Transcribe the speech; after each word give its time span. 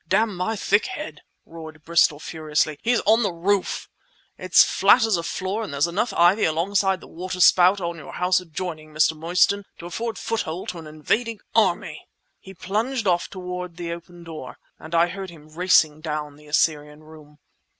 "Damn 0.07 0.35
my 0.35 0.55
thick 0.55 0.87
head!" 0.87 1.21
roared 1.45 1.83
Bristol, 1.83 2.19
furiously. 2.19 2.79
"He's 2.81 3.01
on 3.01 3.21
the 3.21 3.31
roof! 3.31 3.87
It's 4.35 4.63
flat 4.63 5.05
as 5.05 5.15
a 5.15 5.21
floor 5.21 5.61
and 5.63 5.71
there's 5.71 5.85
enough 5.85 6.11
ivy 6.13 6.43
alongside 6.43 7.01
the 7.01 7.07
water 7.07 7.39
spout 7.39 7.79
on 7.79 7.97
your 7.99 8.13
house 8.13 8.41
adjoining, 8.41 8.93
Mr. 8.95 9.15
Mostyn, 9.15 9.63
to 9.77 9.85
afford 9.85 10.17
foothold 10.17 10.69
to 10.69 10.79
an 10.79 10.87
invading 10.87 11.39
army!" 11.53 12.07
He 12.39 12.55
plunged 12.55 13.05
off 13.05 13.29
toward 13.29 13.77
the 13.77 13.91
open 13.91 14.23
door, 14.23 14.57
and 14.79 14.95
I 14.95 15.05
heard 15.07 15.29
him 15.29 15.49
racing 15.53 16.01
down 16.01 16.35
the 16.35 16.47
Assyrian 16.47 17.03
Room. 17.03 17.37